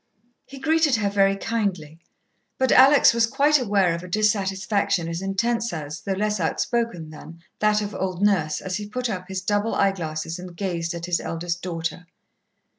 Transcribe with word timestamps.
He 0.47 0.57
greeted 0.57 0.95
her 0.95 1.11
very 1.11 1.35
kindly, 1.35 1.99
but 2.57 2.71
Alex 2.71 3.13
was 3.13 3.27
quite 3.27 3.59
aware 3.59 3.93
of 3.93 4.01
a 4.01 4.07
dissatisfaction 4.07 5.07
as 5.07 5.21
intense 5.21 5.71
as, 5.71 6.01
though 6.01 6.13
less 6.13 6.39
outspoken 6.39 7.11
than, 7.11 7.43
that 7.59 7.83
of 7.83 7.93
old 7.93 8.19
Nurse 8.23 8.61
as 8.61 8.77
he 8.77 8.89
put 8.89 9.11
up 9.11 9.27
his 9.27 9.41
double 9.43 9.75
eye 9.75 9.91
glasses 9.91 10.39
and 10.39 10.57
gazed 10.57 10.95
at 10.95 11.05
his 11.05 11.19
eldest 11.19 11.61
daughter. 11.61 12.07